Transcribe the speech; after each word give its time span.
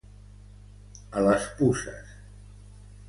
A 1.21 1.23
les 1.27 1.45
puces. 1.59 2.17